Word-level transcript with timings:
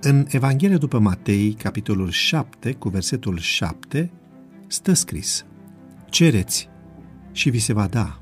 În 0.00 0.26
Evanghelia 0.28 0.78
după 0.78 0.98
Matei, 0.98 1.52
capitolul 1.52 2.10
7, 2.10 2.72
cu 2.72 2.88
versetul 2.88 3.38
7, 3.38 4.10
stă 4.66 4.92
scris 4.92 5.44
Cereți 6.10 6.68
și 7.32 7.50
vi 7.50 7.58
se 7.58 7.72
va 7.72 7.86
da, 7.86 8.20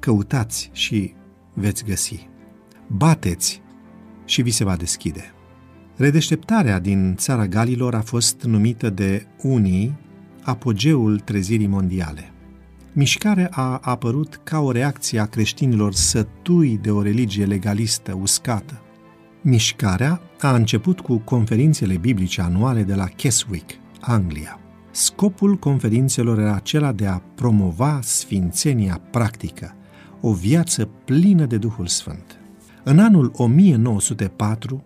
căutați 0.00 0.70
și 0.72 1.12
veți 1.54 1.84
găsi, 1.84 2.28
bateți 2.86 3.62
și 4.24 4.42
vi 4.42 4.50
se 4.50 4.64
va 4.64 4.76
deschide. 4.76 5.32
Redeșteptarea 5.96 6.78
din 6.78 7.14
țara 7.16 7.46
Galilor 7.46 7.94
a 7.94 8.00
fost 8.00 8.42
numită 8.42 8.90
de 8.90 9.26
unii 9.42 9.98
apogeul 10.42 11.18
trezirii 11.18 11.66
mondiale. 11.66 12.32
Mișcarea 12.92 13.48
a 13.50 13.78
apărut 13.82 14.40
ca 14.42 14.58
o 14.58 14.70
reacție 14.70 15.20
a 15.20 15.26
creștinilor 15.26 15.92
sătui 15.92 16.78
de 16.82 16.90
o 16.90 17.02
religie 17.02 17.44
legalistă, 17.44 18.18
uscată. 18.20 18.82
Mișcarea 19.42 20.20
a 20.46 20.54
început 20.54 21.00
cu 21.00 21.18
conferințele 21.18 21.96
biblice 21.96 22.40
anuale 22.40 22.82
de 22.82 22.94
la 22.94 23.04
Keswick, 23.04 23.70
Anglia. 24.00 24.60
Scopul 24.90 25.56
conferințelor 25.56 26.38
era 26.38 26.54
acela 26.54 26.92
de 26.92 27.06
a 27.06 27.22
promova 27.34 27.98
sfințenia 28.02 29.00
practică, 29.10 29.74
o 30.20 30.32
viață 30.32 30.88
plină 31.04 31.46
de 31.46 31.56
Duhul 31.56 31.86
Sfânt. 31.86 32.40
În 32.84 32.98
anul 32.98 33.32
1904, 33.34 34.84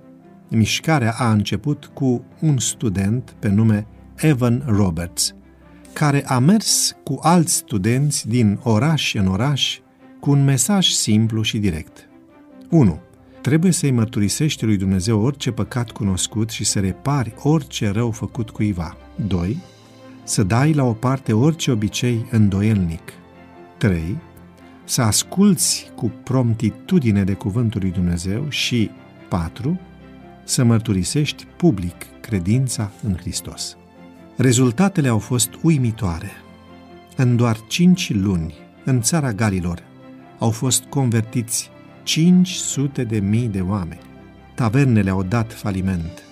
mișcarea 0.48 1.14
a 1.18 1.30
început 1.32 1.90
cu 1.94 2.24
un 2.40 2.58
student 2.58 3.34
pe 3.38 3.48
nume 3.48 3.86
Evan 4.16 4.62
Roberts, 4.66 5.34
care 5.92 6.26
a 6.26 6.38
mers 6.38 6.96
cu 7.04 7.18
alți 7.22 7.54
studenți 7.54 8.28
din 8.28 8.58
oraș 8.62 9.14
în 9.14 9.26
oraș 9.26 9.78
cu 10.20 10.30
un 10.30 10.44
mesaj 10.44 10.88
simplu 10.88 11.42
și 11.42 11.58
direct. 11.58 12.08
1. 12.70 13.00
Trebuie 13.42 13.72
să-i 13.72 13.90
mărturisești 13.90 14.64
lui 14.64 14.76
Dumnezeu 14.76 15.20
orice 15.20 15.50
păcat 15.50 15.90
cunoscut 15.90 16.50
și 16.50 16.64
să 16.64 16.80
repari 16.80 17.34
orice 17.36 17.88
rău 17.88 18.10
făcut 18.10 18.50
cuiva. 18.50 18.96
2. 19.26 19.58
Să 20.24 20.42
dai 20.42 20.72
la 20.72 20.84
o 20.84 20.92
parte 20.92 21.32
orice 21.32 21.70
obicei 21.70 22.26
îndoielnic. 22.30 23.12
3. 23.78 24.16
Să 24.84 25.02
asculți 25.02 25.90
cu 25.94 26.12
promptitudine 26.24 27.24
de 27.24 27.32
cuvântul 27.32 27.80
lui 27.80 27.90
Dumnezeu 27.90 28.48
și 28.48 28.90
4. 29.28 29.80
Să 30.44 30.64
mărturisești 30.64 31.44
public 31.44 32.06
credința 32.20 32.90
în 33.02 33.16
Hristos. 33.16 33.76
Rezultatele 34.36 35.08
au 35.08 35.18
fost 35.18 35.50
uimitoare. 35.62 36.30
În 37.16 37.36
doar 37.36 37.56
cinci 37.68 38.14
luni, 38.14 38.54
în 38.84 39.00
țara 39.00 39.32
Galilor, 39.32 39.82
au 40.38 40.50
fost 40.50 40.82
convertiți 40.84 41.71
500 42.02 43.04
de 43.04 43.18
mii 43.18 43.48
de 43.48 43.60
oameni. 43.60 44.00
Tavernele 44.54 45.10
au 45.10 45.22
dat 45.22 45.52
faliment. 45.52 46.22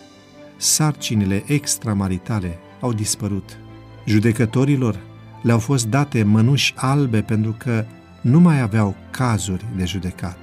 Sarcinile 0.57 1.43
extramaritale 1.47 2.59
au 2.81 2.93
dispărut. 2.93 3.59
Judecătorilor 4.05 5.01
le-au 5.43 5.59
fost 5.59 5.87
date 5.87 6.23
mănuși 6.23 6.75
albe 6.77 7.23
pentru 7.23 7.55
că 7.59 7.85
nu 8.21 8.41
mai 8.41 8.61
aveau 8.61 8.97
cazuri 9.11 9.65
de 9.77 9.85
judecat, 9.85 10.39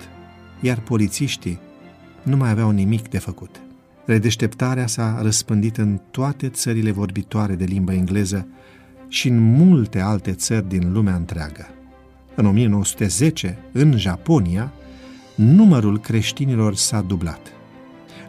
iar 0.61 0.79
polițiștii 0.79 1.59
nu 2.23 2.37
mai 2.37 2.49
aveau 2.49 2.69
nimic 2.69 3.09
de 3.09 3.17
făcut. 3.17 3.61
Redeșteptarea 4.05 4.87
s-a 4.87 5.19
răspândit 5.21 5.77
în 5.77 5.99
toate 6.11 6.49
țările 6.49 6.91
vorbitoare 6.91 7.55
de 7.55 7.63
limba 7.63 7.93
engleză 7.93 8.47
și 9.07 9.27
în 9.27 9.39
multe 9.39 9.99
alte 9.99 10.33
țări 10.33 10.67
din 10.67 10.91
lumea 10.91 11.15
întreagă. 11.15 11.67
În 12.35 12.45
1910, 12.45 13.57
în 13.71 13.97
Japonia, 13.97 14.73
numărul 15.37 15.99
creștinilor 15.99 16.75
s-a 16.75 17.01
dublat. 17.01 17.51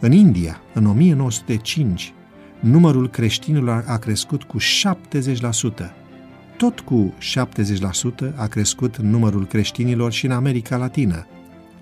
În 0.00 0.12
India, 0.12 0.60
în 0.74 0.86
1905, 0.86 2.12
numărul 2.60 3.08
creștinilor 3.08 3.84
a 3.86 3.96
crescut 3.96 4.42
cu 4.42 4.56
70%. 4.58 4.62
Tot 6.56 6.80
cu 6.80 7.14
70% 8.30 8.34
a 8.34 8.46
crescut 8.46 8.96
numărul 8.96 9.46
creștinilor 9.46 10.12
și 10.12 10.24
în 10.26 10.32
America 10.32 10.76
Latină, 10.76 11.26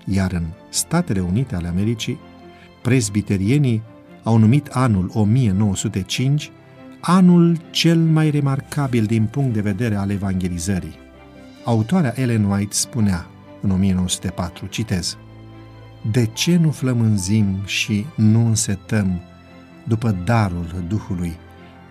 iar 0.05 0.31
în 0.31 0.45
Statele 0.69 1.19
Unite 1.19 1.55
ale 1.55 1.67
Americii, 1.67 2.19
prezbiterienii 2.81 3.81
au 4.23 4.37
numit 4.37 4.67
anul 4.67 5.11
1905 5.13 6.51
anul 6.99 7.57
cel 7.69 7.97
mai 7.97 8.29
remarcabil 8.29 9.03
din 9.03 9.25
punct 9.25 9.53
de 9.53 9.61
vedere 9.61 9.95
al 9.95 10.09
evangelizării. 10.09 10.95
Autoarea 11.63 12.13
Ellen 12.15 12.43
White 12.43 12.73
spunea 12.73 13.27
în 13.61 13.71
1904, 13.71 14.65
citez, 14.65 15.17
De 16.11 16.25
ce 16.25 16.57
nu 16.57 16.71
flămânzim 16.71 17.57
și 17.65 18.05
nu 18.15 18.45
însetăm 18.45 19.21
după 19.87 20.11
darul 20.25 20.83
Duhului, 20.87 21.37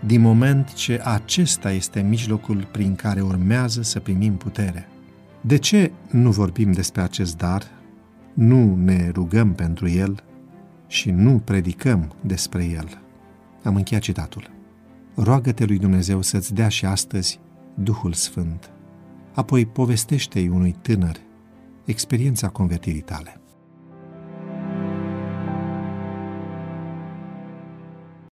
din 0.07 0.21
moment 0.21 0.73
ce 0.73 1.01
acesta 1.05 1.71
este 1.71 2.01
mijlocul 2.01 2.69
prin 2.71 2.95
care 2.95 3.21
urmează 3.21 3.83
să 3.83 4.01
primim 4.01 4.37
putere? 4.37 4.89
De 5.41 5.57
ce 5.57 5.93
nu 6.11 6.31
vorbim 6.31 6.73
despre 6.73 7.03
acest 7.03 7.37
dar, 7.37 7.63
nu 8.35 8.77
ne 8.77 9.11
rugăm 9.15 9.53
pentru 9.53 9.89
el 9.89 10.23
și 10.87 11.11
nu 11.11 11.39
predicăm 11.45 12.15
despre 12.21 12.65
el. 12.65 13.03
Am 13.63 13.75
încheiat 13.75 14.03
citatul. 14.03 14.51
Roagă-te 15.15 15.65
lui 15.65 15.79
Dumnezeu 15.79 16.23
să-ți 16.23 16.55
dea 16.55 16.69
și 16.69 16.87
astăzi 16.87 17.41
Duhul 17.75 18.13
Sfânt. 18.13 18.71
Apoi 19.35 19.67
povestește-i 19.67 20.49
unui 20.49 20.77
tânăr 20.83 21.17
experiența 21.87 22.49
convertirii 22.49 23.01
tale. 23.01 23.41